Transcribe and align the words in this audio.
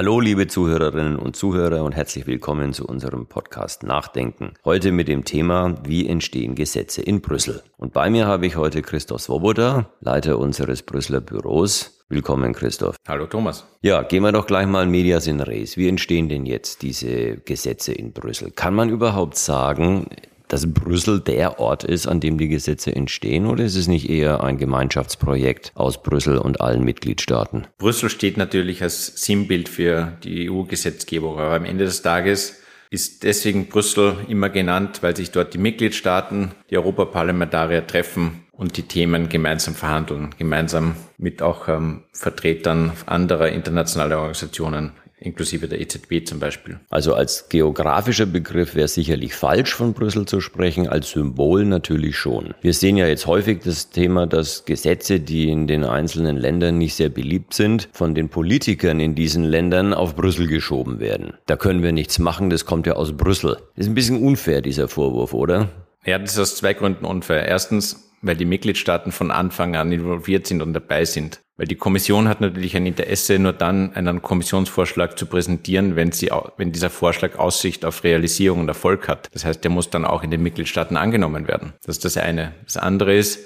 Hallo, 0.00 0.18
liebe 0.18 0.46
Zuhörerinnen 0.46 1.16
und 1.16 1.36
Zuhörer 1.36 1.84
und 1.84 1.94
herzlich 1.94 2.26
willkommen 2.26 2.72
zu 2.72 2.86
unserem 2.86 3.26
Podcast 3.26 3.82
Nachdenken. 3.82 4.54
Heute 4.64 4.92
mit 4.92 5.08
dem 5.08 5.26
Thema, 5.26 5.74
wie 5.84 6.08
entstehen 6.08 6.54
Gesetze 6.54 7.02
in 7.02 7.20
Brüssel. 7.20 7.62
Und 7.76 7.92
bei 7.92 8.08
mir 8.08 8.26
habe 8.26 8.46
ich 8.46 8.56
heute 8.56 8.80
Christoph 8.80 9.20
Svoboda, 9.20 9.90
Leiter 10.00 10.38
unseres 10.38 10.80
Brüsseler 10.80 11.20
Büros. 11.20 12.02
Willkommen, 12.08 12.54
Christoph. 12.54 12.96
Hallo, 13.06 13.26
Thomas. 13.26 13.66
Ja, 13.82 14.00
gehen 14.00 14.22
wir 14.22 14.32
doch 14.32 14.46
gleich 14.46 14.66
mal 14.66 14.86
Medias 14.86 15.26
in 15.26 15.42
Res. 15.42 15.76
Wie 15.76 15.88
entstehen 15.88 16.30
denn 16.30 16.46
jetzt 16.46 16.80
diese 16.80 17.36
Gesetze 17.36 17.92
in 17.92 18.14
Brüssel? 18.14 18.52
Kann 18.52 18.74
man 18.74 18.88
überhaupt 18.88 19.36
sagen, 19.36 20.06
dass 20.50 20.72
Brüssel 20.72 21.20
der 21.20 21.60
Ort 21.60 21.84
ist, 21.84 22.06
an 22.06 22.20
dem 22.20 22.36
die 22.36 22.48
Gesetze 22.48 22.94
entstehen, 22.94 23.46
oder 23.46 23.64
ist 23.64 23.76
es 23.76 23.86
nicht 23.86 24.10
eher 24.10 24.42
ein 24.42 24.58
Gemeinschaftsprojekt 24.58 25.72
aus 25.74 26.02
Brüssel 26.02 26.38
und 26.38 26.60
allen 26.60 26.84
Mitgliedstaaten? 26.84 27.66
Brüssel 27.78 28.10
steht 28.10 28.36
natürlich 28.36 28.82
als 28.82 29.24
Sinnbild 29.24 29.68
für 29.68 30.12
die 30.24 30.50
EU-Gesetzgebung, 30.50 31.38
aber 31.38 31.54
am 31.54 31.64
Ende 31.64 31.84
des 31.84 32.02
Tages 32.02 32.60
ist 32.90 33.22
deswegen 33.22 33.68
Brüssel 33.68 34.16
immer 34.28 34.50
genannt, 34.50 34.98
weil 35.02 35.16
sich 35.16 35.30
dort 35.30 35.54
die 35.54 35.58
Mitgliedstaaten, 35.58 36.50
die 36.68 36.76
Europaparlamentarier 36.76 37.86
treffen 37.86 38.44
und 38.50 38.76
die 38.76 38.82
Themen 38.82 39.28
gemeinsam 39.28 39.76
verhandeln, 39.76 40.34
gemeinsam 40.36 40.96
mit 41.16 41.40
auch 41.40 41.68
ähm, 41.68 42.02
Vertretern 42.12 42.92
anderer 43.06 43.50
internationaler 43.50 44.16
Organisationen 44.16 44.90
inklusive 45.20 45.68
der 45.68 45.80
EZB 45.80 46.26
zum 46.26 46.40
Beispiel. 46.40 46.80
Also 46.90 47.14
als 47.14 47.48
geografischer 47.48 48.26
Begriff 48.26 48.74
wäre 48.74 48.88
sicherlich 48.88 49.34
falsch 49.34 49.74
von 49.74 49.92
Brüssel 49.92 50.26
zu 50.26 50.40
sprechen, 50.40 50.88
als 50.88 51.10
Symbol 51.10 51.64
natürlich 51.64 52.16
schon. 52.16 52.54
Wir 52.60 52.74
sehen 52.74 52.96
ja 52.96 53.06
jetzt 53.06 53.26
häufig 53.26 53.60
das 53.64 53.90
Thema, 53.90 54.26
dass 54.26 54.64
Gesetze, 54.64 55.20
die 55.20 55.50
in 55.50 55.66
den 55.66 55.84
einzelnen 55.84 56.36
Ländern 56.36 56.78
nicht 56.78 56.94
sehr 56.94 57.10
beliebt 57.10 57.54
sind, 57.54 57.88
von 57.92 58.14
den 58.14 58.28
Politikern 58.28 59.00
in 59.00 59.14
diesen 59.14 59.44
Ländern 59.44 59.94
auf 59.94 60.16
Brüssel 60.16 60.46
geschoben 60.46 61.00
werden. 61.00 61.34
Da 61.46 61.56
können 61.56 61.82
wir 61.82 61.92
nichts 61.92 62.18
machen, 62.18 62.50
das 62.50 62.64
kommt 62.64 62.86
ja 62.86 62.94
aus 62.94 63.16
Brüssel. 63.16 63.58
Ist 63.76 63.88
ein 63.88 63.94
bisschen 63.94 64.22
unfair, 64.22 64.62
dieser 64.62 64.88
Vorwurf, 64.88 65.34
oder? 65.34 65.68
Ja, 66.04 66.18
das 66.18 66.32
ist 66.32 66.38
aus 66.38 66.56
zwei 66.56 66.72
Gründen 66.72 67.04
unfair. 67.04 67.46
Erstens, 67.46 68.09
weil 68.22 68.36
die 68.36 68.44
Mitgliedstaaten 68.44 69.12
von 69.12 69.30
Anfang 69.30 69.76
an 69.76 69.92
involviert 69.92 70.46
sind 70.46 70.62
und 70.62 70.72
dabei 70.72 71.04
sind. 71.04 71.40
Weil 71.56 71.66
die 71.66 71.76
Kommission 71.76 72.28
hat 72.28 72.40
natürlich 72.40 72.76
ein 72.76 72.86
Interesse, 72.86 73.38
nur 73.38 73.52
dann 73.52 73.94
einen 73.94 74.22
Kommissionsvorschlag 74.22 75.18
zu 75.18 75.26
präsentieren, 75.26 75.96
wenn, 75.96 76.12
sie, 76.12 76.30
wenn 76.56 76.72
dieser 76.72 76.90
Vorschlag 76.90 77.38
Aussicht 77.38 77.84
auf 77.84 78.04
Realisierung 78.04 78.60
und 78.60 78.68
Erfolg 78.68 79.08
hat. 79.08 79.28
Das 79.32 79.44
heißt, 79.44 79.62
der 79.62 79.70
muss 79.70 79.90
dann 79.90 80.04
auch 80.04 80.22
in 80.22 80.30
den 80.30 80.42
Mitgliedstaaten 80.42 80.96
angenommen 80.96 81.48
werden. 81.48 81.74
Das 81.84 81.96
ist 81.96 82.04
das 82.04 82.16
eine. 82.16 82.54
Das 82.64 82.76
andere 82.76 83.14
ist, 83.14 83.40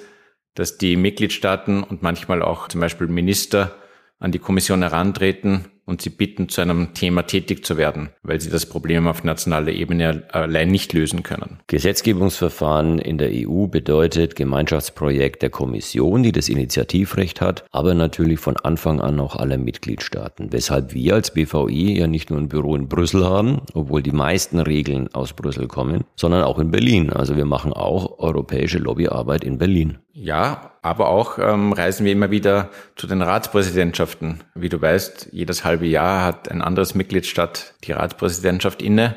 dass 0.54 0.78
die 0.78 0.96
Mitgliedstaaten 0.96 1.82
und 1.82 2.02
manchmal 2.02 2.42
auch 2.42 2.68
zum 2.68 2.80
Beispiel 2.80 3.08
Minister 3.08 3.74
an 4.20 4.30
die 4.30 4.38
Kommission 4.38 4.82
herantreten 4.82 5.66
und 5.86 6.02
sie 6.02 6.10
bitten, 6.10 6.48
zu 6.48 6.60
einem 6.60 6.94
Thema 6.94 7.22
tätig 7.22 7.64
zu 7.64 7.76
werden, 7.76 8.10
weil 8.22 8.40
sie 8.40 8.50
das 8.50 8.66
Problem 8.66 9.06
auf 9.06 9.24
nationaler 9.24 9.72
Ebene 9.72 10.24
allein 10.30 10.70
nicht 10.70 10.92
lösen 10.92 11.22
können. 11.22 11.58
Gesetzgebungsverfahren 11.66 12.98
in 12.98 13.18
der 13.18 13.30
EU 13.32 13.66
bedeutet 13.66 14.36
Gemeinschaftsprojekt 14.36 15.42
der 15.42 15.50
Kommission, 15.50 16.22
die 16.22 16.32
das 16.32 16.48
Initiativrecht 16.48 17.40
hat, 17.40 17.64
aber 17.72 17.94
natürlich 17.94 18.40
von 18.40 18.56
Anfang 18.56 19.00
an 19.00 19.20
auch 19.20 19.36
aller 19.36 19.58
Mitgliedstaaten. 19.58 20.52
Weshalb 20.52 20.94
wir 20.94 21.14
als 21.14 21.32
BVI 21.32 21.98
ja 21.98 22.06
nicht 22.06 22.30
nur 22.30 22.38
ein 22.38 22.48
Büro 22.48 22.76
in 22.76 22.88
Brüssel 22.88 23.24
haben, 23.24 23.62
obwohl 23.74 24.02
die 24.02 24.12
meisten 24.12 24.58
Regeln 24.58 25.12
aus 25.14 25.32
Brüssel 25.32 25.68
kommen, 25.68 26.04
sondern 26.16 26.44
auch 26.44 26.58
in 26.58 26.70
Berlin. 26.70 27.10
Also 27.10 27.36
wir 27.36 27.46
machen 27.46 27.72
auch 27.72 28.18
europäische 28.18 28.78
Lobbyarbeit 28.78 29.44
in 29.44 29.58
Berlin. 29.58 29.98
Ja, 30.16 30.70
aber 30.80 31.08
auch 31.08 31.40
ähm, 31.40 31.72
reisen 31.72 32.06
wir 32.06 32.12
immer 32.12 32.30
wieder 32.30 32.70
zu 32.94 33.08
den 33.08 33.20
Ratspräsidentschaften. 33.20 34.44
Wie 34.54 34.68
du 34.68 34.80
weißt, 34.80 35.30
jedes 35.32 35.64
halbe 35.64 35.86
Jahr 35.86 36.24
hat 36.24 36.48
ein 36.48 36.62
anderes 36.62 36.94
Mitgliedstaat 36.94 37.74
die 37.82 37.92
Ratspräsidentschaft 37.92 38.80
inne. 38.80 39.16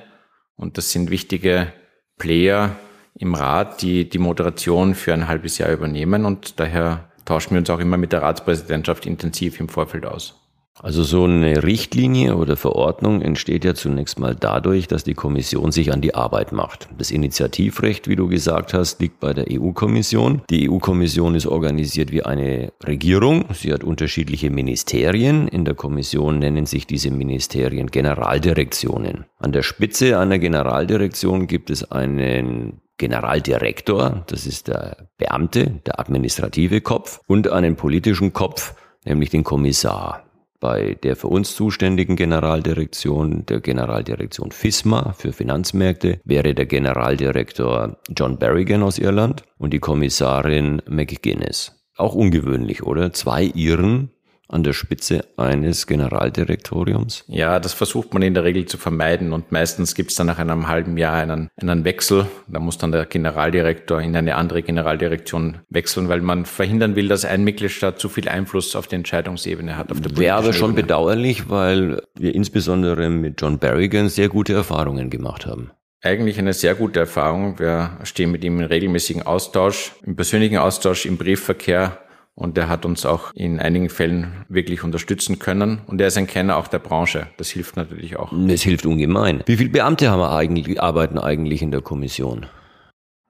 Und 0.56 0.80
das 0.80 0.92
sind 0.92 1.12
wichtige 1.12 1.72
Player 2.18 2.76
im 3.14 3.36
Rat, 3.36 3.84
die 3.84 4.10
die 4.10 4.18
Moderation 4.18 4.96
für 4.96 5.14
ein 5.14 5.28
halbes 5.28 5.60
Jahr 5.60 5.72
übernehmen. 5.72 6.26
Und 6.26 6.60
daher 6.60 7.12
tauschen 7.26 7.52
wir 7.52 7.60
uns 7.60 7.70
auch 7.70 7.80
immer 7.80 7.98
mit 7.98 8.12
der 8.12 8.24
Ratspräsidentschaft 8.24 9.06
intensiv 9.06 9.60
im 9.60 9.70
Vorfeld 9.70 10.08
aus. 10.08 10.47
Also 10.82 11.04
so 11.04 11.24
eine 11.24 11.64
Richtlinie 11.64 12.36
oder 12.36 12.56
Verordnung 12.56 13.22
entsteht 13.22 13.66
ja 13.66 13.74
zunächst 13.74 14.20
mal 14.20 14.36
dadurch, 14.36 14.88
dass 14.88 15.04
die 15.04 15.16
Kommission 15.16 15.72
sich 15.72 15.92
an 15.92 16.02
die 16.02 16.14
Arbeit 16.14 16.52
macht. 16.52 16.88
Das 16.98 17.10
Initiativrecht, 17.10 18.08
wie 18.08 18.16
du 18.16 18.28
gesagt 18.28 18.74
hast, 18.74 19.02
liegt 19.02 19.20
bei 19.20 19.34
der 19.34 19.46
EU-Kommission. 19.50 20.42
Die 20.50 20.70
EU-Kommission 20.70 21.36
ist 21.36 21.48
organisiert 21.48 22.12
wie 22.12 22.24
eine 22.24 22.72
Regierung. 22.86 23.46
Sie 23.54 23.74
hat 23.74 23.84
unterschiedliche 23.84 24.52
Ministerien. 24.52 25.48
In 25.48 25.66
der 25.66 25.74
Kommission 25.74 26.40
nennen 26.40 26.66
sich 26.66 26.86
diese 26.86 27.10
Ministerien 27.12 27.88
Generaldirektionen. 27.88 29.26
An 29.40 29.52
der 29.52 29.64
Spitze 29.64 30.20
einer 30.20 30.38
Generaldirektion 30.38 31.48
gibt 31.48 31.70
es 31.70 31.92
einen 31.92 32.82
Generaldirektor, 32.98 34.24
das 34.28 34.48
ist 34.48 34.68
der 34.68 35.08
Beamte, 35.18 35.80
der 35.86 36.00
administrative 36.00 36.82
Kopf, 36.82 37.22
und 37.28 37.48
einen 37.48 37.76
politischen 37.76 38.34
Kopf, 38.34 38.74
nämlich 39.06 39.30
den 39.30 39.44
Kommissar 39.44 40.27
bei 40.60 40.98
der 41.04 41.16
für 41.16 41.28
uns 41.28 41.56
zuständigen 41.56 42.16
Generaldirektion, 42.16 43.46
der 43.46 43.60
Generaldirektion 43.60 44.52
FISMA 44.52 45.14
für 45.14 45.34
Finanzmärkte, 45.34 46.20
wäre 46.24 46.54
der 46.54 46.66
Generaldirektor 46.66 47.98
John 48.16 48.38
Berrigan 48.38 48.84
aus 48.84 48.98
Irland 48.98 49.44
und 49.58 49.72
die 49.72 49.80
Kommissarin 49.80 50.82
McGuinness. 50.88 51.74
Auch 51.96 52.14
ungewöhnlich, 52.14 52.84
oder? 52.84 53.14
Zwei 53.14 53.44
Iren 53.44 54.12
an 54.50 54.64
der 54.64 54.74
Spitze 54.74 55.26
eines 55.38 55.88
Generaldirektoriums? 55.88 57.26
Ja, 57.28 57.60
das 57.60 57.74
versucht 57.74 58.14
man 58.14 58.24
in 58.24 58.34
der 58.34 58.44
Regel 58.44 58.66
zu 58.66 58.78
vermeiden 58.78 59.34
und 59.34 59.52
meistens 59.52 59.96
gibt 59.96 60.12
es 60.12 60.18
dann 60.18 60.28
nach 60.28 60.40
einem 60.40 60.68
halben 60.68 60.98
Jahr 60.98 61.16
einen, 61.16 61.50
einen 61.58 61.86
Wechsel. 61.86 62.28
Da 62.48 62.60
muss 62.60 62.78
dann 62.78 62.92
der 62.92 63.06
Generaldirektor 63.06 64.02
in 64.02 64.16
eine 64.16 64.36
andere 64.36 64.64
Generaldirektion 64.64 65.60
wechseln, 65.70 66.10
weil 66.10 66.22
man 66.22 66.46
verhindern 66.46 66.96
will, 66.96 67.08
dass 67.08 67.26
ein 67.26 67.44
Mitgliedstaat 67.44 68.00
zu 68.00 68.10
viel 68.10 68.30
Einfluss 68.30 68.76
auf 68.76 68.88
die 68.88 68.96
Entscheidungsebene 68.96 69.78
hat. 69.78 69.90
Wäre 70.18 70.36
aber 70.36 70.54
schon 70.54 70.72
Ebene. 70.72 70.84
bedauerlich, 70.84 71.50
weil 71.50 72.02
wir 72.16 72.34
insbesondere 72.34 73.10
mit 73.10 73.42
John 73.42 73.60
Berrigan 73.60 74.10
sehr 74.10 74.30
gute 74.30 74.54
Erfahrungen 74.54 75.10
gemacht 75.10 75.46
haben 75.46 75.72
eigentlich 76.04 76.38
eine 76.40 76.54
sehr 76.54 76.76
gute 76.76 77.02
Erfahrung. 77.02 77.60
Wir 77.60 77.98
stehen 78.04 78.32
mit 78.32 78.44
ihm 78.44 78.60
in 78.60 78.66
regelmäßigen 78.66 79.24
Austausch, 79.24 79.94
im 80.06 80.16
persönlichen 80.16 80.58
Austausch, 80.58 81.06
im 81.06 81.18
Briefverkehr 81.18 81.98
und 82.38 82.56
er 82.56 82.70
hat 82.70 82.86
uns 82.86 83.04
auch 83.04 83.34
in 83.34 83.60
einigen 83.60 83.90
Fällen 83.90 84.46
wirklich 84.48 84.84
unterstützen 84.84 85.40
können. 85.40 85.82
Und 85.88 86.00
er 86.00 86.08
ist 86.08 86.20
ein 86.20 86.28
Kenner 86.28 86.58
auch 86.58 86.68
der 86.68 86.78
Branche. 86.78 87.26
Das 87.38 87.50
hilft 87.50 87.76
natürlich 87.78 88.16
auch. 88.16 88.32
Das 88.32 88.62
hilft 88.62 88.86
ungemein. 88.86 89.42
Wie 89.48 89.58
viele 89.58 89.72
Beamte 89.72 90.12
haben 90.12 90.20
wir 90.20 90.32
eigentlich, 90.32 90.80
arbeiten 90.80 91.18
eigentlich 91.18 91.64
in 91.64 91.72
der 91.72 91.82
Kommission? 91.82 92.46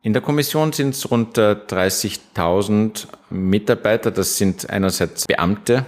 In 0.02 0.12
der 0.12 0.22
Kommission 0.22 0.74
sind 0.74 0.94
es 0.94 1.10
rund 1.10 1.38
30.000 1.38 3.06
äh, 3.06 3.34
Mitarbeiter. 3.34 4.12
Das 4.12 4.38
sind 4.38 4.70
einerseits 4.70 5.26
Beamte, 5.26 5.86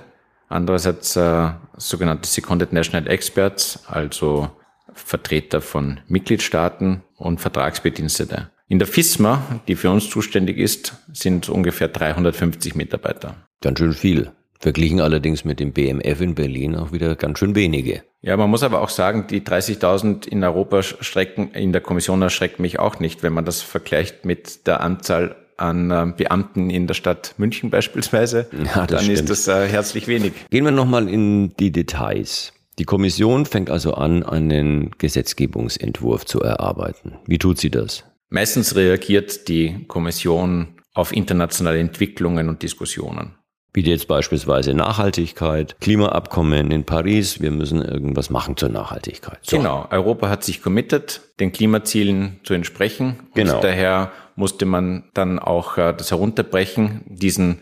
andererseits 0.48 1.18
äh, 1.18 1.50
sogenannte 1.76 2.28
Seconded 2.28 2.72
National 2.72 3.06
Experts, 3.10 3.84
also 3.88 4.50
Vertreter 4.94 5.60
von 5.60 6.00
Mitgliedstaaten 6.08 7.04
und 7.18 7.42
Vertragsbedienstete. 7.42 8.50
In 8.72 8.78
der 8.78 8.88
FISMA, 8.88 9.62
die 9.68 9.76
für 9.76 9.90
uns 9.90 10.12
zuständig 10.12 10.60
ist, 10.60 10.94
sind 11.12 11.50
ungefähr 11.50 11.88
350 11.88 12.76
Mitarbeiter. 12.76 13.36
Ganz 13.62 13.80
schön 13.80 13.94
viel. 13.94 14.32
Verglichen 14.60 15.02
allerdings 15.02 15.44
mit 15.44 15.60
dem 15.60 15.74
BMF 15.74 16.22
in 16.22 16.36
Berlin 16.36 16.76
auch 16.76 16.92
wieder 16.92 17.16
ganz 17.16 17.40
schön 17.40 17.56
wenige. 17.56 18.04
Ja, 18.22 18.38
man 18.38 18.48
muss 18.50 18.62
aber 18.62 18.82
auch 18.82 18.90
sagen, 18.90 19.26
die 19.28 19.42
30.000 19.42 20.28
in 20.28 20.44
Europa 20.44 20.84
strecken, 20.84 21.50
in 21.54 21.72
der 21.72 21.82
Kommission 21.82 22.22
erschreckt 22.22 22.60
mich 22.60 22.78
auch 22.78 23.00
nicht, 23.00 23.24
wenn 23.24 23.34
man 23.34 23.44
das 23.44 23.62
vergleicht 23.64 24.24
mit 24.24 24.68
der 24.68 24.82
Anzahl 24.82 25.36
an 25.58 25.90
äh, 25.90 26.14
Beamten 26.16 26.70
in 26.70 26.86
der 26.86 26.94
Stadt 26.94 27.34
München 27.38 27.70
beispielsweise. 27.72 28.50
Ja, 28.52 28.86
das 28.86 28.88
dann 28.88 29.00
stimmt. 29.00 29.20
ist 29.20 29.30
das 29.32 29.48
äh, 29.48 29.68
herzlich 29.68 30.08
wenig. 30.08 30.34
Gehen 30.52 30.66
wir 30.66 30.72
nochmal 30.72 31.10
in 31.10 31.56
die 31.58 31.72
Details. 31.72 32.54
Die 32.78 32.86
Kommission 32.86 33.48
fängt 33.48 33.72
also 33.72 33.96
an, 33.96 34.22
einen 34.22 34.92
Gesetzgebungsentwurf 35.00 36.26
zu 36.26 36.42
erarbeiten. 36.42 37.16
Wie 37.26 37.40
tut 37.40 37.58
sie 37.58 37.72
das? 37.72 38.06
Meistens 38.30 38.76
reagiert 38.76 39.48
die 39.48 39.86
Kommission 39.88 40.76
auf 40.94 41.12
internationale 41.12 41.80
Entwicklungen 41.80 42.50
und 42.50 42.62
Diskussionen. 42.62 43.36
Wie 43.74 43.82
jetzt 43.82 44.08
beispielsweise 44.08 44.74
Nachhaltigkeit, 44.74 45.76
Klimaabkommen 45.80 46.72
in 46.72 46.86
Paris, 46.86 47.40
wir 47.40 47.52
müssen 47.52 47.84
irgendwas 47.84 48.30
machen 48.32 48.58
zur 48.58 48.70
Nachhaltigkeit. 48.70 49.38
So. 49.44 49.58
Genau, 49.58 49.88
Europa 49.92 50.30
hat 50.30 50.44
sich 50.44 50.64
committed, 50.64 51.22
den 51.40 51.52
Klimazielen 51.52 52.40
zu 52.44 52.56
entsprechen. 52.56 53.20
Genau. 53.36 53.56
Und 53.56 53.64
daher 53.64 54.12
musste 54.36 54.66
man 54.66 55.04
dann 55.14 55.38
auch 55.38 55.78
äh, 55.78 55.94
das 55.94 56.10
herunterbrechen, 56.10 57.02
diesen, 57.06 57.60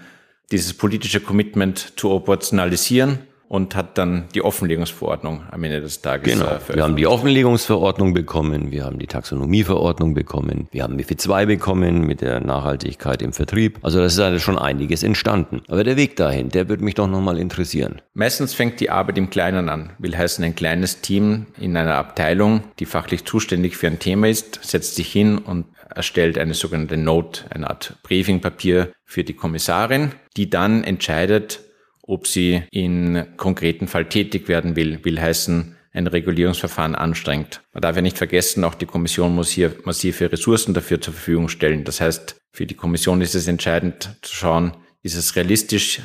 dieses 0.51 0.73
politische 0.73 1.19
Commitment 1.19 1.99
zu 1.99 2.09
operationalisieren 2.11 3.19
und 3.49 3.75
hat 3.75 3.97
dann 3.97 4.25
die 4.33 4.41
Offenlegungsverordnung 4.41 5.43
am 5.51 5.63
Ende 5.63 5.81
des 5.81 6.01
Tages 6.01 6.33
genau. 6.33 6.45
äh, 6.45 6.75
Wir 6.75 6.83
haben 6.83 6.95
die 6.95 7.07
Offenlegungsverordnung 7.07 8.13
bekommen, 8.13 8.71
wir 8.71 8.83
haben 8.83 8.99
die 8.99 9.07
Taxonomieverordnung 9.07 10.13
bekommen, 10.13 10.67
wir 10.71 10.83
haben 10.83 10.95
MIFID 10.95 11.21
2 11.21 11.45
bekommen 11.45 12.01
mit 12.01 12.21
der 12.21 12.39
Nachhaltigkeit 12.39 13.21
im 13.21 13.33
Vertrieb. 13.33 13.79
Also 13.81 13.99
das 13.99 14.13
ist 14.13 14.19
also 14.19 14.39
schon 14.39 14.57
einiges 14.57 15.03
entstanden. 15.03 15.61
Aber 15.67 15.83
der 15.83 15.95
Weg 15.95 16.15
dahin, 16.15 16.49
der 16.49 16.67
würde 16.69 16.83
mich 16.83 16.95
doch 16.95 17.07
nochmal 17.07 17.37
interessieren. 17.37 18.01
Meistens 18.13 18.53
fängt 18.53 18.79
die 18.79 18.89
Arbeit 18.89 19.17
im 19.17 19.29
Kleinen 19.29 19.69
an. 19.69 19.91
Will 19.97 20.17
heißen, 20.17 20.43
ein 20.43 20.55
kleines 20.55 21.01
Team 21.01 21.47
in 21.59 21.77
einer 21.77 21.95
Abteilung, 21.95 22.63
die 22.79 22.85
fachlich 22.85 23.25
zuständig 23.25 23.77
für 23.77 23.87
ein 23.87 23.99
Thema 23.99 24.27
ist, 24.27 24.59
setzt 24.63 24.95
sich 24.95 25.11
hin 25.11 25.37
und 25.37 25.65
erstellt 25.95 26.37
eine 26.37 26.53
sogenannte 26.53 26.97
Note, 26.97 27.45
eine 27.49 27.69
Art 27.69 27.95
Briefingpapier 28.03 28.91
für 29.05 29.23
die 29.23 29.33
Kommissarin, 29.33 30.11
die 30.35 30.49
dann 30.49 30.83
entscheidet, 30.83 31.61
ob 32.07 32.25
sie 32.25 32.63
in 32.71 33.27
konkreten 33.37 33.87
Fall 33.87 34.09
tätig 34.09 34.47
werden 34.47 34.75
will, 34.75 35.03
will 35.05 35.21
heißen, 35.21 35.75
ein 35.93 36.07
Regulierungsverfahren 36.07 36.95
anstrengt. 36.95 37.61
Man 37.73 37.81
darf 37.81 37.95
ja 37.95 38.01
nicht 38.01 38.17
vergessen, 38.17 38.63
auch 38.63 38.75
die 38.75 38.85
Kommission 38.85 39.35
muss 39.35 39.49
hier 39.49 39.75
massive 39.83 40.31
Ressourcen 40.31 40.73
dafür 40.73 41.01
zur 41.01 41.13
Verfügung 41.13 41.49
stellen. 41.49 41.83
Das 41.83 42.01
heißt, 42.01 42.37
für 42.51 42.65
die 42.65 42.75
Kommission 42.75 43.21
ist 43.21 43.35
es 43.35 43.47
entscheidend 43.47 44.15
zu 44.21 44.33
schauen, 44.33 44.77
ist 45.01 45.15
es 45.15 45.35
realistisch, 45.35 46.01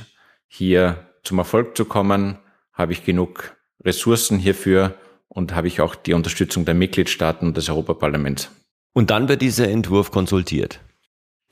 hier 0.48 1.06
zum 1.22 1.38
Erfolg 1.38 1.76
zu 1.76 1.84
kommen? 1.84 2.38
Habe 2.72 2.92
ich 2.92 3.04
genug 3.04 3.56
Ressourcen 3.84 4.38
hierfür? 4.38 4.94
Und 5.28 5.54
habe 5.54 5.66
ich 5.66 5.80
auch 5.80 5.94
die 5.94 6.12
Unterstützung 6.12 6.66
der 6.66 6.74
Mitgliedstaaten 6.74 7.48
und 7.48 7.56
des 7.56 7.70
Europaparlaments? 7.70 8.50
Und 8.92 9.10
dann 9.10 9.28
wird 9.28 9.40
dieser 9.40 9.68
Entwurf 9.68 10.10
konsultiert. 10.10 10.80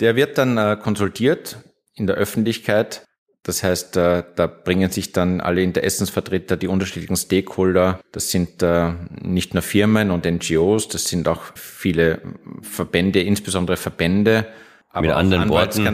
Der 0.01 0.17
wird 0.17 0.37
dann 0.37 0.59
äh, 0.59 0.77
konsultiert 0.77 1.59
in 1.95 2.07
der 2.07 2.17
Öffentlichkeit. 2.17 3.07
Das 3.43 3.63
heißt, 3.63 3.97
äh, 3.97 4.23
da 4.37 4.47
bringen 4.47 4.91
sich 4.91 5.13
dann 5.13 5.41
alle 5.41 5.63
Interessensvertreter, 5.63 6.57
die 6.57 6.69
unterschiedlichen 6.69 7.17
Stakeholder. 7.17 8.01
Das 8.13 8.31
sind 8.31 8.63
äh, 8.63 8.93
nicht 9.23 9.55
nur 9.55 9.63
Firmen 9.63 10.11
und 10.11 10.27
NGOs, 10.27 10.89
das 10.89 11.05
sind 11.05 11.27
auch 11.27 11.43
viele 11.55 12.21
Verbände, 12.61 13.23
insbesondere 13.23 13.79
Verbände, 13.79 14.47
aber 14.93 15.07
mit 15.07 15.17
anderen 15.17 15.49
Worten, 15.49 15.85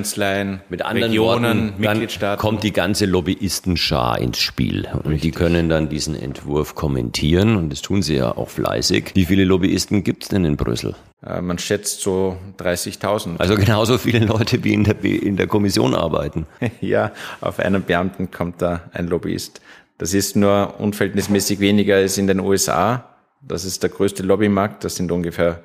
mit 0.70 0.82
anderen 0.82 1.10
Regionen, 1.10 1.68
Worten, 1.68 1.80
Mitgliedstaaten. 1.80 2.40
kommt 2.40 2.62
die 2.62 2.72
ganze 2.72 3.04
Lobbyistenschar 3.04 4.18
ins 4.18 4.38
Spiel. 4.38 4.88
Und 4.90 5.06
Richtig. 5.06 5.20
die 5.20 5.30
können 5.32 5.68
dann 5.68 5.90
diesen 5.90 6.14
Entwurf 6.14 6.74
kommentieren 6.74 7.56
und 7.56 7.70
das 7.70 7.82
tun 7.82 8.00
sie 8.00 8.16
ja 8.16 8.34
auch 8.34 8.48
fleißig. 8.48 9.10
Wie 9.14 9.26
viele 9.26 9.44
Lobbyisten 9.44 10.02
gibt 10.02 10.22
es 10.22 10.28
denn 10.30 10.46
in 10.46 10.56
Brüssel? 10.56 10.94
Äh, 11.22 11.42
man 11.42 11.58
schätzt 11.58 12.00
so 12.00 12.38
30.000. 12.58 13.38
Also 13.38 13.56
genauso 13.56 13.98
viele 13.98 14.24
Leute, 14.24 14.64
wie 14.64 14.72
in 14.72 14.84
der, 14.84 15.04
in 15.04 15.36
der 15.36 15.46
Kommission 15.46 15.94
arbeiten. 15.94 16.46
ja, 16.80 17.12
auf 17.42 17.58
einen 17.58 17.82
Beamten 17.82 18.30
kommt 18.30 18.62
da 18.62 18.84
ein 18.92 19.08
Lobbyist. 19.08 19.60
Das 19.98 20.14
ist 20.14 20.36
nur 20.36 20.74
unverhältnismäßig 20.78 21.60
weniger 21.60 21.96
als 21.96 22.16
in 22.16 22.26
den 22.26 22.40
USA. 22.40 23.04
Das 23.42 23.66
ist 23.66 23.82
der 23.82 23.90
größte 23.90 24.22
Lobbymarkt. 24.22 24.84
Das 24.84 24.96
sind 24.96 25.12
ungefähr 25.12 25.60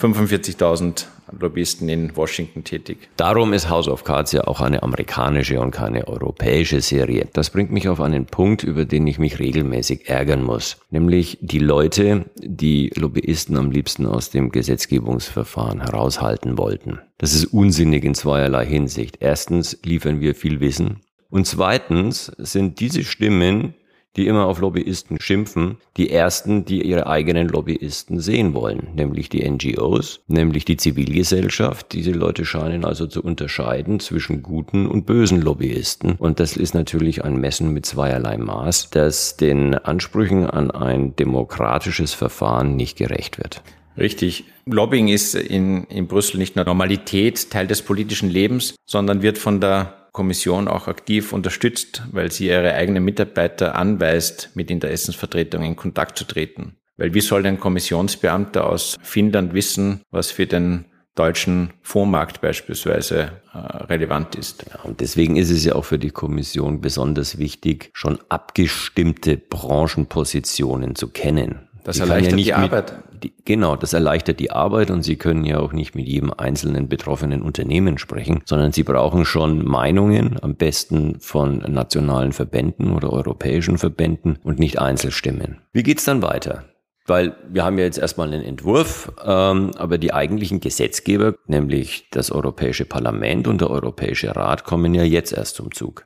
45.000 0.00 1.06
Lobbyisten 1.40 1.88
in 1.88 2.16
Washington 2.16 2.64
tätig. 2.64 3.08
Darum 3.16 3.52
ist 3.52 3.70
House 3.70 3.88
of 3.88 4.04
Cards 4.04 4.32
ja 4.32 4.46
auch 4.46 4.60
eine 4.60 4.82
amerikanische 4.82 5.60
und 5.60 5.70
keine 5.70 6.06
europäische 6.06 6.80
Serie. 6.80 7.28
Das 7.32 7.50
bringt 7.50 7.70
mich 7.70 7.88
auf 7.88 8.00
einen 8.00 8.26
Punkt, 8.26 8.62
über 8.62 8.84
den 8.84 9.06
ich 9.06 9.18
mich 9.18 9.38
regelmäßig 9.38 10.08
ärgern 10.08 10.42
muss. 10.42 10.76
Nämlich 10.90 11.38
die 11.40 11.58
Leute, 11.58 12.26
die 12.36 12.90
Lobbyisten 12.94 13.56
am 13.56 13.70
liebsten 13.70 14.06
aus 14.06 14.30
dem 14.30 14.50
Gesetzgebungsverfahren 14.50 15.80
heraushalten 15.80 16.58
wollten. 16.58 16.98
Das 17.18 17.34
ist 17.34 17.46
unsinnig 17.46 18.04
in 18.04 18.14
zweierlei 18.14 18.66
Hinsicht. 18.66 19.18
Erstens 19.20 19.78
liefern 19.84 20.20
wir 20.20 20.34
viel 20.34 20.60
Wissen. 20.60 21.00
Und 21.30 21.46
zweitens 21.46 22.26
sind 22.38 22.80
diese 22.80 23.02
Stimmen 23.02 23.74
die 24.16 24.26
immer 24.26 24.46
auf 24.46 24.60
Lobbyisten 24.60 25.20
schimpfen, 25.20 25.78
die 25.96 26.10
ersten, 26.10 26.64
die 26.64 26.82
ihre 26.82 27.06
eigenen 27.06 27.48
Lobbyisten 27.48 28.20
sehen 28.20 28.54
wollen, 28.54 28.88
nämlich 28.94 29.28
die 29.28 29.48
NGOs, 29.48 30.20
nämlich 30.28 30.64
die 30.64 30.76
Zivilgesellschaft. 30.76 31.92
Diese 31.92 32.12
Leute 32.12 32.44
scheinen 32.44 32.84
also 32.84 33.06
zu 33.06 33.22
unterscheiden 33.22 34.00
zwischen 34.00 34.42
guten 34.42 34.86
und 34.86 35.06
bösen 35.06 35.40
Lobbyisten. 35.40 36.12
Und 36.12 36.40
das 36.40 36.56
ist 36.56 36.74
natürlich 36.74 37.24
ein 37.24 37.36
Messen 37.36 37.72
mit 37.72 37.86
zweierlei 37.86 38.38
Maß, 38.38 38.90
das 38.90 39.36
den 39.36 39.74
Ansprüchen 39.74 40.48
an 40.48 40.70
ein 40.70 41.16
demokratisches 41.16 42.14
Verfahren 42.14 42.76
nicht 42.76 42.96
gerecht 42.96 43.38
wird. 43.38 43.62
Richtig. 43.96 44.44
Lobbying 44.66 45.08
ist 45.08 45.34
in, 45.34 45.84
in 45.84 46.06
Brüssel 46.08 46.38
nicht 46.38 46.56
nur 46.56 46.64
Normalität, 46.64 47.50
Teil 47.50 47.66
des 47.66 47.82
politischen 47.82 48.28
Lebens, 48.28 48.74
sondern 48.86 49.22
wird 49.22 49.38
von 49.38 49.60
der 49.60 50.03
Kommission 50.14 50.68
auch 50.68 50.86
aktiv 50.86 51.32
unterstützt, 51.32 52.04
weil 52.12 52.30
sie 52.30 52.46
ihre 52.46 52.72
eigenen 52.72 53.04
Mitarbeiter 53.04 53.74
anweist, 53.74 54.50
mit 54.54 54.70
Interessensvertretungen 54.70 55.70
in 55.70 55.76
Kontakt 55.76 56.16
zu 56.16 56.24
treten. 56.24 56.76
Weil 56.96 57.12
wie 57.14 57.20
soll 57.20 57.44
ein 57.44 57.58
Kommissionsbeamter 57.58 58.64
aus 58.64 58.96
Finnland 59.02 59.54
wissen, 59.54 60.02
was 60.12 60.30
für 60.30 60.46
den 60.46 60.84
deutschen 61.16 61.72
Fondsmarkt 61.82 62.40
beispielsweise 62.40 63.32
äh, 63.52 63.58
relevant 63.58 64.34
ist. 64.34 64.64
Ja, 64.68 64.80
und 64.82 65.00
deswegen 65.00 65.36
ist 65.36 65.50
es 65.50 65.64
ja 65.64 65.74
auch 65.74 65.84
für 65.84 65.98
die 65.98 66.10
Kommission 66.10 66.80
besonders 66.80 67.38
wichtig, 67.38 67.90
schon 67.92 68.18
abgestimmte 68.28 69.36
Branchenpositionen 69.36 70.96
zu 70.96 71.08
kennen. 71.08 71.68
Das 71.84 71.98
erleichtert 72.00 72.32
ja 72.32 72.36
die 72.36 72.54
Arbeit. 72.54 72.94
Die, 73.24 73.32
genau, 73.46 73.74
das 73.74 73.94
erleichtert 73.94 74.38
die 74.38 74.50
Arbeit 74.50 74.90
und 74.90 75.02
Sie 75.02 75.16
können 75.16 75.46
ja 75.46 75.58
auch 75.58 75.72
nicht 75.72 75.94
mit 75.94 76.06
jedem 76.06 76.30
einzelnen 76.30 76.88
betroffenen 76.90 77.40
Unternehmen 77.40 77.96
sprechen, 77.96 78.42
sondern 78.44 78.72
Sie 78.72 78.82
brauchen 78.82 79.24
schon 79.24 79.64
Meinungen, 79.64 80.36
am 80.42 80.56
besten 80.56 81.18
von 81.20 81.58
nationalen 81.66 82.32
Verbänden 82.32 82.92
oder 82.92 83.10
europäischen 83.10 83.78
Verbänden 83.78 84.38
und 84.44 84.58
nicht 84.58 84.78
Einzelstimmen. 84.78 85.62
Wie 85.72 85.82
geht's 85.82 86.04
dann 86.04 86.20
weiter? 86.20 86.66
Weil 87.06 87.34
wir 87.48 87.64
haben 87.64 87.78
ja 87.78 87.84
jetzt 87.84 87.98
erstmal 87.98 88.30
einen 88.30 88.44
Entwurf, 88.44 89.10
ähm, 89.24 89.70
aber 89.78 89.96
die 89.96 90.12
eigentlichen 90.12 90.60
Gesetzgeber, 90.60 91.34
nämlich 91.46 92.08
das 92.10 92.30
Europäische 92.30 92.84
Parlament 92.84 93.48
und 93.48 93.62
der 93.62 93.70
Europäische 93.70 94.36
Rat, 94.36 94.64
kommen 94.64 94.94
ja 94.94 95.02
jetzt 95.02 95.32
erst 95.32 95.56
zum 95.56 95.72
Zug. 95.72 96.04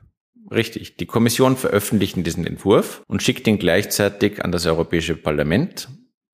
Richtig. 0.51 0.95
Die 0.95 1.05
Kommission 1.05 1.57
veröffentlicht 1.57 2.15
diesen 2.25 2.47
Entwurf 2.47 3.03
und 3.07 3.21
schickt 3.21 3.45
ihn 3.47 3.59
gleichzeitig 3.59 4.43
an 4.43 4.53
das 4.53 4.65
Europäische 4.65 5.15
Parlament 5.15 5.89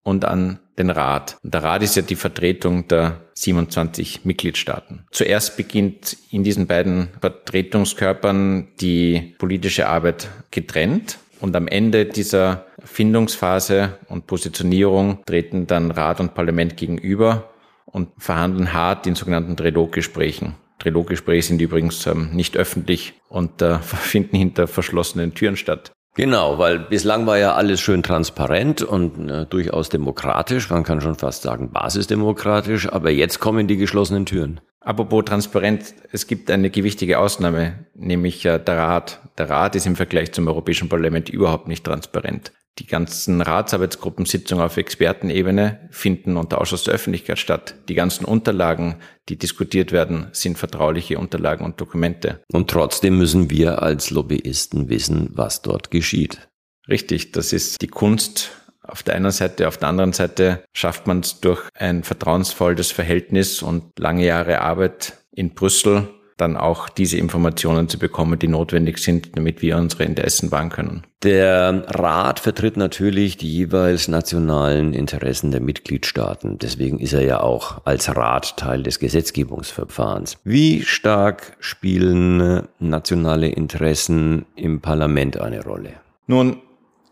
und 0.05 0.23
an 0.23 0.59
den 0.77 0.89
Rat. 0.89 1.37
Und 1.43 1.53
der 1.53 1.63
Rat 1.63 1.83
ist 1.83 1.95
ja 1.95 2.01
die 2.01 2.15
Vertretung 2.15 2.87
der 2.87 3.21
27 3.33 4.23
Mitgliedstaaten. 4.23 5.05
Zuerst 5.11 5.57
beginnt 5.57 6.15
in 6.31 6.43
diesen 6.43 6.67
beiden 6.67 7.09
Vertretungskörpern 7.19 8.67
die 8.79 9.35
politische 9.37 9.87
Arbeit 9.87 10.29
getrennt. 10.51 11.17
Und 11.41 11.55
am 11.55 11.67
Ende 11.67 12.05
dieser 12.05 12.65
Findungsphase 12.83 13.97
und 14.07 14.27
Positionierung 14.27 15.19
treten 15.25 15.67
dann 15.67 15.91
Rat 15.91 16.19
und 16.19 16.33
Parlament 16.33 16.77
gegenüber 16.77 17.49
und 17.85 18.09
verhandeln 18.17 18.73
hart 18.73 19.07
in 19.07 19.15
sogenannten 19.15 19.57
Triloggesprächen. 19.57 20.55
Triloggespräche 20.79 21.47
sind 21.47 21.61
übrigens 21.61 22.05
ähm, 22.05 22.29
nicht 22.31 22.57
öffentlich 22.57 23.13
und 23.27 23.61
äh, 23.61 23.79
finden 23.79 24.37
hinter 24.37 24.67
verschlossenen 24.67 25.33
Türen 25.33 25.57
statt. 25.57 25.91
Genau, 26.15 26.57
weil 26.57 26.79
bislang 26.79 27.27
war 27.27 27.37
ja 27.37 27.55
alles 27.55 27.81
schön 27.81 28.01
transparent 28.01 28.81
und 28.81 29.29
äh, 29.29 29.45
durchaus 29.45 29.89
demokratisch, 29.89 30.69
man 30.69 30.85
kann 30.85 31.01
schon 31.01 31.15
fast 31.15 31.43
sagen 31.43 31.71
basisdemokratisch, 31.71 32.87
aber 32.89 33.11
jetzt 33.11 33.41
kommen 33.41 33.67
die 33.67 33.75
geschlossenen 33.75 34.25
Türen. 34.25 34.61
Apropos 34.79 35.25
transparent, 35.25 35.93
es 36.13 36.25
gibt 36.25 36.49
eine 36.49 36.69
gewichtige 36.69 37.19
Ausnahme, 37.19 37.87
nämlich 37.95 38.45
äh, 38.45 38.59
der 38.59 38.77
Rat. 38.77 39.19
Der 39.37 39.49
Rat 39.49 39.75
ist 39.75 39.87
im 39.87 39.97
Vergleich 39.97 40.31
zum 40.31 40.47
Europäischen 40.47 40.87
Parlament 40.87 41.27
überhaupt 41.27 41.67
nicht 41.67 41.83
transparent. 41.83 42.53
Die 42.79 42.87
ganzen 42.87 43.41
Ratsarbeitsgruppensitzungen 43.41 44.65
auf 44.65 44.75
Expertenebene 44.75 45.87
finden 45.91 46.35
unter 46.35 46.59
Ausschuss 46.59 46.83
der 46.83 46.93
Öffentlichkeit 46.93 47.39
statt. 47.39 47.75
Die 47.87 47.95
ganzen 47.95 48.25
Unterlagen, 48.25 48.95
die 49.29 49.37
diskutiert 49.37 49.93
werden, 49.93 50.27
sind 50.33 50.57
vertrauliche 50.57 51.17
Unterlagen 51.17 51.63
und 51.63 51.79
Dokumente. 51.79 52.41
Und 52.51 52.69
trotzdem 52.69 53.17
müssen 53.17 53.49
wir 53.49 53.81
als 53.81 54.09
Lobbyisten 54.09 54.89
wissen, 54.89 55.29
was 55.33 55.61
dort 55.61 55.89
geschieht. 55.89 56.49
Richtig, 56.89 57.31
das 57.31 57.53
ist 57.53 57.81
die 57.81 57.87
Kunst 57.87 58.51
auf 58.87 59.03
der 59.03 59.15
einen 59.15 59.31
Seite, 59.31 59.67
auf 59.67 59.77
der 59.77 59.89
anderen 59.89 60.13
Seite 60.13 60.63
schafft 60.73 61.07
man 61.07 61.21
es 61.21 61.39
durch 61.39 61.61
ein 61.73 62.03
vertrauensvolles 62.03 62.91
Verhältnis 62.91 63.61
und 63.61 63.97
lange 63.97 64.25
Jahre 64.25 64.61
Arbeit 64.61 65.17
in 65.31 65.53
Brüssel 65.53 66.07
dann 66.37 66.57
auch 66.57 66.89
diese 66.89 67.17
Informationen 67.17 67.87
zu 67.87 67.97
bekommen, 67.97 68.37
die 68.37 68.47
notwendig 68.47 68.97
sind, 68.97 69.37
damit 69.37 69.61
wir 69.61 69.77
unsere 69.77 70.03
Interessen 70.03 70.51
wahren 70.51 70.69
können. 70.69 71.03
Der 71.23 71.85
Rat 71.87 72.39
vertritt 72.39 72.77
natürlich 72.77 73.37
die 73.37 73.51
jeweils 73.51 74.07
nationalen 74.07 74.93
Interessen 74.93 75.51
der 75.51 75.61
Mitgliedstaaten. 75.61 76.59
Deswegen 76.59 76.99
ist 76.99 77.13
er 77.13 77.23
ja 77.23 77.39
auch 77.39 77.85
als 77.85 78.15
Rat 78.15 78.57
Teil 78.57 78.83
des 78.83 78.99
Gesetzgebungsverfahrens. 78.99 80.37
Wie 80.43 80.81
stark 80.83 81.55
spielen 81.59 82.67
nationale 82.79 83.47
Interessen 83.47 84.45
im 84.55 84.81
Parlament 84.81 85.39
eine 85.39 85.63
Rolle? 85.63 85.93
Nun, 86.27 86.57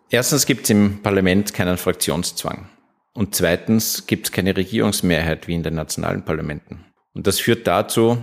erstens 0.10 0.46
gibt 0.46 0.66
es 0.66 0.70
im 0.70 1.02
Parlament 1.02 1.54
keinen 1.54 1.78
Fraktionszwang. 1.78 2.70
Und 3.14 3.36
zweitens 3.36 4.06
gibt 4.08 4.26
es 4.26 4.32
keine 4.32 4.58
Regierungsmehrheit 4.58 5.48
wie 5.48 5.54
in 5.54 5.64
den 5.64 5.76
nationalen 5.76 6.26
Parlamenten. 6.26 6.86
Und 7.14 7.28
das 7.28 7.40
führt 7.40 7.68
dazu, 7.68 8.18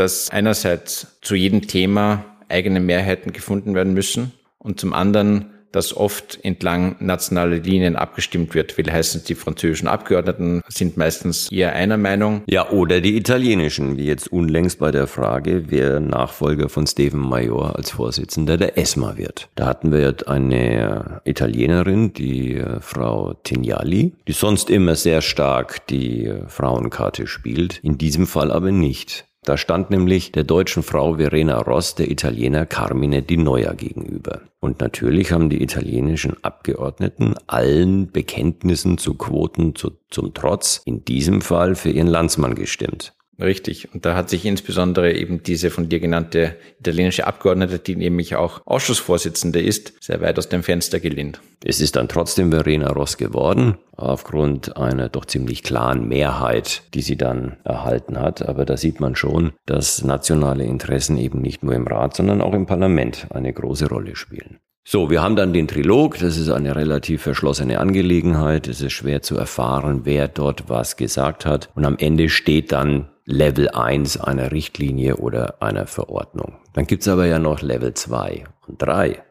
dass 0.00 0.30
einerseits 0.30 1.18
zu 1.20 1.34
jedem 1.34 1.66
Thema 1.66 2.24
eigene 2.48 2.80
Mehrheiten 2.80 3.32
gefunden 3.32 3.74
werden 3.74 3.92
müssen 3.92 4.32
und 4.58 4.80
zum 4.80 4.94
anderen 4.94 5.50
dass 5.72 5.96
oft 5.96 6.38
entlang 6.42 6.96
nationaler 6.98 7.58
Linien 7.58 7.94
abgestimmt 7.94 8.54
wird. 8.54 8.76
Will 8.76 8.90
heißen, 8.90 9.22
die 9.28 9.36
französischen 9.36 9.86
Abgeordneten 9.86 10.62
sind 10.68 10.96
meistens 10.96 11.50
eher 11.52 11.74
einer 11.74 11.96
Meinung. 11.96 12.42
Ja, 12.46 12.70
oder 12.70 13.00
die 13.00 13.16
italienischen, 13.16 13.96
wie 13.96 14.06
jetzt 14.06 14.32
unlängst 14.32 14.80
bei 14.80 14.90
der 14.90 15.06
Frage, 15.06 15.66
wer 15.68 16.00
Nachfolger 16.00 16.68
von 16.68 16.88
Steven 16.88 17.20
Major 17.20 17.76
als 17.76 17.92
Vorsitzender 17.92 18.56
der 18.56 18.76
ESMA 18.78 19.16
wird. 19.16 19.48
Da 19.54 19.66
hatten 19.66 19.92
wir 19.92 20.16
eine 20.26 21.20
Italienerin, 21.24 22.12
die 22.14 22.56
äh, 22.56 22.80
Frau 22.80 23.34
Tignali, 23.44 24.12
die 24.26 24.32
sonst 24.32 24.70
immer 24.70 24.96
sehr 24.96 25.20
stark 25.20 25.86
die 25.86 26.26
äh, 26.26 26.48
Frauenkarte 26.48 27.28
spielt, 27.28 27.78
in 27.84 27.96
diesem 27.96 28.26
Fall 28.26 28.50
aber 28.50 28.72
nicht. 28.72 29.29
Da 29.42 29.56
stand 29.56 29.90
nämlich 29.90 30.32
der 30.32 30.44
deutschen 30.44 30.82
Frau 30.82 31.14
Verena 31.14 31.58
Ross 31.60 31.94
der 31.94 32.10
Italiener 32.10 32.66
Carmine 32.66 33.22
Di 33.22 33.38
Noia 33.38 33.72
gegenüber. 33.72 34.42
Und 34.60 34.80
natürlich 34.80 35.32
haben 35.32 35.48
die 35.48 35.62
italienischen 35.62 36.36
Abgeordneten 36.44 37.34
allen 37.46 38.10
Bekenntnissen 38.10 38.98
zu 38.98 39.14
Quoten 39.14 39.74
zu, 39.74 39.92
zum 40.10 40.34
Trotz 40.34 40.82
in 40.84 41.06
diesem 41.06 41.40
Fall 41.40 41.74
für 41.74 41.90
ihren 41.90 42.08
Landsmann 42.08 42.54
gestimmt. 42.54 43.14
Richtig. 43.40 43.88
Und 43.94 44.04
da 44.04 44.14
hat 44.14 44.28
sich 44.28 44.44
insbesondere 44.44 45.14
eben 45.14 45.42
diese 45.42 45.70
von 45.70 45.88
dir 45.88 45.98
genannte 45.98 46.56
italienische 46.78 47.26
Abgeordnete, 47.26 47.78
die 47.78 47.96
nämlich 47.96 48.36
auch 48.36 48.60
Ausschussvorsitzende 48.66 49.60
ist, 49.60 49.94
sehr 50.00 50.20
weit 50.20 50.38
aus 50.38 50.48
dem 50.48 50.62
Fenster 50.62 51.00
gelehnt. 51.00 51.40
Es 51.64 51.80
ist 51.80 51.96
dann 51.96 52.08
trotzdem 52.08 52.50
Verena 52.50 52.90
Ross 52.90 53.16
geworden, 53.16 53.76
aufgrund 53.96 54.76
einer 54.76 55.08
doch 55.08 55.24
ziemlich 55.24 55.62
klaren 55.62 56.08
Mehrheit, 56.08 56.82
die 56.94 57.02
sie 57.02 57.16
dann 57.16 57.56
erhalten 57.64 58.18
hat. 58.18 58.46
Aber 58.46 58.64
da 58.64 58.76
sieht 58.76 59.00
man 59.00 59.16
schon, 59.16 59.52
dass 59.66 60.04
nationale 60.04 60.64
Interessen 60.64 61.16
eben 61.16 61.40
nicht 61.40 61.62
nur 61.62 61.74
im 61.74 61.86
Rat, 61.86 62.16
sondern 62.16 62.40
auch 62.40 62.54
im 62.54 62.66
Parlament 62.66 63.26
eine 63.30 63.52
große 63.52 63.88
Rolle 63.88 64.16
spielen. 64.16 64.58
So, 64.82 65.10
wir 65.10 65.22
haben 65.22 65.36
dann 65.36 65.52
den 65.52 65.68
Trilog. 65.68 66.18
Das 66.18 66.36
ist 66.36 66.48
eine 66.48 66.74
relativ 66.74 67.22
verschlossene 67.22 67.78
Angelegenheit. 67.78 68.66
Es 68.66 68.80
ist 68.80 68.92
schwer 68.92 69.22
zu 69.22 69.36
erfahren, 69.36 70.00
wer 70.04 70.26
dort 70.26 70.68
was 70.68 70.96
gesagt 70.96 71.44
hat. 71.46 71.68
Und 71.74 71.84
am 71.84 71.96
Ende 71.98 72.28
steht 72.28 72.72
dann 72.72 73.08
Level 73.30 73.68
1 73.68 74.18
einer 74.18 74.50
Richtlinie 74.50 75.16
oder 75.16 75.62
einer 75.62 75.86
Verordnung. 75.86 76.56
Dann 76.72 76.86
gibt's 76.86 77.06
aber 77.06 77.26
ja 77.26 77.38
noch 77.38 77.62
Level 77.62 77.94
2 77.94 78.44
und 78.66 78.82
3. 78.82 79.22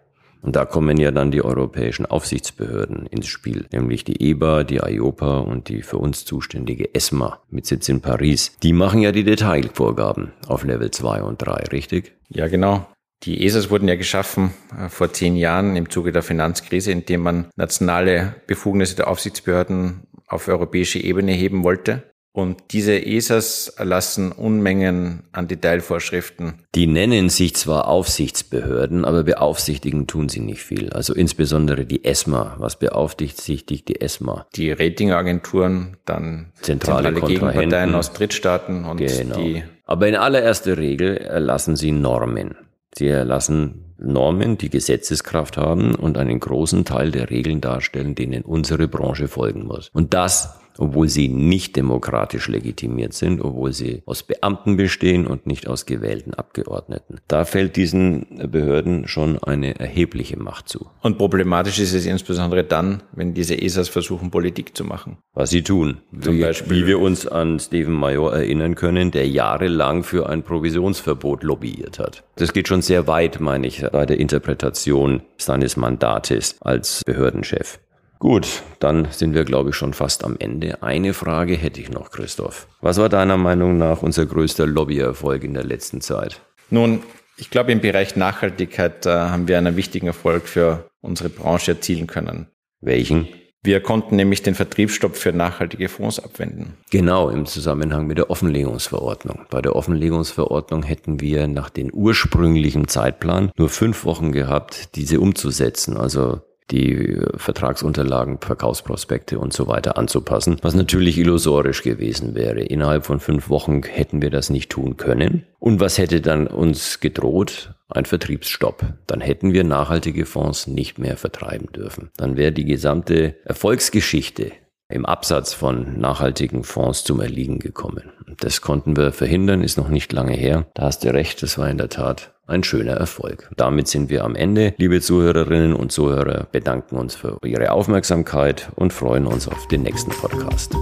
Und 0.42 0.56
da 0.56 0.64
kommen 0.64 0.98
ja 0.98 1.12
dann 1.12 1.32
die 1.32 1.44
europäischen 1.44 2.06
Aufsichtsbehörden 2.06 3.08
ins 3.08 3.28
Spiel, 3.28 3.66
nämlich 3.74 4.06
die 4.06 4.22
EBA, 4.22 4.64
die 4.64 4.78
IOPA 4.78 5.40
und 5.40 5.68
die 5.68 5.82
für 5.82 5.98
uns 5.98 6.24
zuständige 6.24 6.96
ESMA 6.96 7.42
mit 7.50 7.66
Sitz 7.66 7.90
in 7.90 8.00
Paris. 8.00 8.56
Die 8.64 8.72
machen 8.72 9.02
ja 9.02 9.12
die 9.12 9.26
Detailvorgaben 9.26 10.32
auf 10.48 10.64
Level 10.64 10.92
2 10.92 11.24
und 11.24 11.42
3, 11.42 11.66
richtig? 11.74 12.14
Ja, 12.30 12.48
genau. 12.48 12.88
Die 13.24 13.46
ESAs 13.46 13.70
wurden 13.70 13.90
ja 13.90 13.96
geschaffen 13.96 14.54
äh, 14.78 14.88
vor 14.88 15.12
zehn 15.12 15.36
Jahren 15.36 15.76
im 15.76 15.90
Zuge 15.90 16.14
der 16.14 16.24
Finanzkrise, 16.24 16.94
indem 16.94 17.22
man 17.22 17.48
nationale 17.58 18.36
Befugnisse 18.48 18.96
der 18.96 19.10
Aufsichtsbehörden 19.10 20.08
auf 20.26 20.48
europäische 20.48 21.00
Ebene 21.00 21.34
heben 21.34 21.66
wollte. 21.66 22.04
Und 22.32 22.72
diese 22.72 23.06
ESAs 23.06 23.70
erlassen 23.70 24.32
Unmengen 24.32 25.24
an 25.32 25.48
Detailvorschriften. 25.48 26.66
Die 26.76 26.86
nennen 26.86 27.30
sich 27.30 27.56
zwar 27.56 27.88
Aufsichtsbehörden, 27.88 29.04
aber 29.04 29.24
beaufsichtigen 29.24 30.06
tun 30.06 30.30
sie 30.30 30.40
nicht 30.40 30.62
viel. 30.62 30.92
Also 30.92 31.14
insbesondere 31.14 31.86
die 31.86 32.06
ESMA. 32.06 32.56
Was 32.60 32.78
beaufsichtigt 32.78 33.90
die 33.90 34.00
ESMA? 34.00 34.46
Die 34.56 34.72
Ratingagenturen, 34.72 35.98
dann 36.06 36.54
zentrale, 36.62 37.14
zentrale 37.14 37.28
Gegenparteien 37.34 37.96
aus 37.96 38.14
Drittstaaten 38.14 38.86
und 38.86 38.98
genau. 38.98 39.38
die. 39.38 39.64
Aber 39.86 40.08
in 40.08 40.16
allererster 40.16 40.78
Regel 40.78 41.18
erlassen 41.18 41.76
sie 41.76 41.92
Normen. 41.92 42.56
Sie 42.96 43.08
erlassen 43.08 43.96
Normen, 43.98 44.58
die 44.58 44.70
Gesetzeskraft 44.70 45.58
haben 45.58 45.96
und 45.96 46.18
einen 46.18 46.40
großen 46.40 46.86
Teil 46.86 47.12
der 47.12 47.30
Regeln 47.30 47.60
darstellen, 47.60 48.16
denen 48.16 48.44
unsere 48.44 48.88
Branche 48.88 49.28
folgen 49.28 49.66
muss. 49.66 49.90
Und 49.94 50.14
das 50.14 50.60
obwohl 50.80 51.10
sie 51.10 51.28
nicht 51.28 51.76
demokratisch 51.76 52.48
legitimiert 52.48 53.14
sind, 53.14 53.42
obwohl 53.42 53.74
sie 53.74 54.02
aus 54.06 54.24
Beamten 54.24 54.78
bestehen 54.78 55.28
und 55.28 55.46
nicht 55.46 55.68
aus 55.68 55.86
gewählten 55.86 56.34
Abgeordneten. 56.34 57.18
Da 57.28 57.46
fällt 57.46 57.76
diesen 57.76 58.26
Behörden 58.50 59.08
schon 59.08 59.38
eine 59.40 59.80
erhebliche 59.80 60.40
Macht 60.40 60.70
zu. 60.70 60.88
Und 61.02 61.18
problematisch 61.18 61.80
ist 61.80 61.94
es 61.94 62.06
insbesondere 62.06 62.64
dann, 62.64 63.04
wenn 63.12 63.34
diese 63.34 63.62
ESAs 63.62 63.90
versuchen, 63.90 64.32
Politik 64.32 64.76
zu 64.76 64.86
machen. 64.86 65.18
Was 65.34 65.50
sie 65.50 65.64
tun. 65.64 65.98
Zum 66.20 66.38
wie, 66.38 66.42
Beispiel. 66.42 66.78
Wie 66.78 66.88
wir 66.88 67.00
uns 67.00 67.28
an 67.28 67.60
Stephen 67.60 67.94
Major 67.94 68.34
erinnern 68.34 68.76
können, 68.76 69.12
der 69.12 69.28
jahrelang 69.28 70.04
für 70.04 70.30
ein 70.30 70.44
Provisionsverbot 70.44 71.44
lobbyiert 71.44 72.00
hat. 72.00 72.24
Das 72.36 72.54
geht 72.54 72.68
schon 72.68 72.82
sehr 72.82 73.08
weit, 73.08 73.40
meine 73.42 73.68
ich, 73.68 73.86
bei 73.92 74.06
der 74.06 74.20
Interpretation 74.20 75.22
seines 75.38 75.76
Mandates 75.76 76.56
als 76.62 77.04
Behördenchef. 77.06 77.80
Gut, 78.20 78.64
dann 78.80 79.08
sind 79.12 79.34
wir, 79.34 79.46
glaube 79.46 79.70
ich, 79.70 79.76
schon 79.78 79.94
fast 79.94 80.26
am 80.26 80.36
Ende. 80.38 80.84
Eine 80.84 81.14
Frage 81.14 81.56
hätte 81.56 81.80
ich 81.80 81.90
noch, 81.90 82.12
Christoph. 82.12 82.68
Was 82.82 82.98
war 82.98 83.08
deiner 83.08 83.38
Meinung 83.38 83.78
nach 83.78 84.04
unser 84.04 84.26
größter 84.26 84.68
Lobbyerfolg 84.68 85.46
in 85.46 85.54
der 85.54 85.64
letzten 85.64 86.02
Zeit? 86.02 86.42
Nun, 86.70 87.02
ich 87.38 87.50
glaube, 87.50 87.72
im 87.72 87.80
Bereich 87.80 88.18
Nachhaltigkeit 88.18 89.06
äh, 89.06 89.10
haben 89.10 89.48
wir 89.48 89.58
einen 89.58 89.78
wichtigen 89.78 90.08
Erfolg 90.08 90.48
für 90.48 90.90
unsere 91.00 91.30
Branche 91.30 91.72
erzielen 91.72 92.08
können. 92.08 92.48
Welchen? 92.82 93.30
Wir 93.64 93.82
konnten 93.82 94.18
nämlich 94.18 94.42
den 94.42 94.56
Vertriebsstopp 94.56 95.16
für 95.16 95.32
nachhaltige 95.32 95.88
Fonds 95.88 96.20
abwenden. 96.20 96.78
Genau, 96.92 97.30
im 97.30 97.46
Zusammenhang 97.46 98.08
mit 98.08 98.18
der 98.18 98.30
Offenlegungsverordnung. 98.30 99.46
Bei 99.50 99.62
der 99.62 99.76
Offenlegungsverordnung 99.76 100.84
hätten 100.84 101.22
wir 101.22 101.48
nach 101.48 101.70
dem 101.70 101.90
ursprünglichen 101.90 102.90
Zeitplan 102.90 103.52
nur 103.58 103.70
fünf 103.70 104.04
Wochen 104.04 104.32
gehabt, 104.34 104.96
diese 104.96 105.20
umzusetzen. 105.20 105.98
Also 105.98 106.42
die 106.72 107.20
Vertragsunterlagen, 107.36 108.40
Verkaufsprospekte 108.40 109.40
und 109.40 109.54
so 109.54 109.68
weiter 109.68 109.98
anzupassen, 109.98 110.58
was 110.62 110.76
natürlich 110.76 111.18
illusorisch 111.18 111.84
gewesen 111.84 112.36
wäre. 112.36 112.62
Innerhalb 112.62 113.06
von 113.06 113.20
fünf 113.20 113.50
Wochen 113.50 113.84
hätten 113.84 114.22
wir 114.22 114.30
das 114.30 114.50
nicht 114.50 114.70
tun 114.70 114.98
können. 114.98 115.46
Und 115.60 115.80
was 115.80 115.98
hätte 115.98 116.22
dann 116.22 116.48
uns 116.48 117.00
gedroht? 117.00 117.74
Ein 117.90 118.06
Vertriebsstopp. 118.06 118.86
Dann 119.08 119.20
hätten 119.20 119.52
wir 119.52 119.64
nachhaltige 119.64 120.26
Fonds 120.26 120.68
nicht 120.68 121.00
mehr 121.00 121.18
vertreiben 121.18 121.72
dürfen. 121.74 122.12
Dann 122.18 122.38
wäre 122.38 122.52
die 122.52 122.66
gesamte 122.66 123.36
Erfolgsgeschichte 123.46 124.52
im 124.90 125.06
Absatz 125.06 125.54
von 125.54 126.00
nachhaltigen 126.00 126.64
Fonds 126.64 127.04
zum 127.04 127.22
Erliegen 127.22 127.60
gekommen. 127.60 128.12
Das 128.40 128.62
konnten 128.62 128.98
wir 128.98 129.12
verhindern, 129.12 129.64
ist 129.64 129.78
noch 129.78 129.90
nicht 129.90 130.12
lange 130.12 130.34
her. 130.34 130.66
Da 130.74 130.84
hast 130.84 131.04
du 131.04 131.14
recht, 131.14 131.44
das 131.44 131.58
war 131.58 131.70
in 131.70 131.78
der 131.78 131.90
Tat 131.90 132.34
ein 132.48 132.64
schöner 132.64 132.94
Erfolg. 132.94 133.50
Damit 133.56 133.88
sind 133.88 134.10
wir 134.10 134.24
am 134.24 134.36
Ende. 134.36 134.74
Liebe 134.78 135.02
Zuhörerinnen 135.02 135.74
und 135.74 135.92
Zuhörer, 135.92 136.48
bedanken 136.52 136.98
uns 136.98 137.16
für 137.16 137.38
Ihre 137.46 137.72
Aufmerksamkeit 137.72 138.70
und 138.76 138.92
freuen 138.92 139.28
uns 139.28 139.48
auf 139.48 139.68
den 139.68 139.84
nächsten 139.84 140.12
Podcast. 140.12 140.76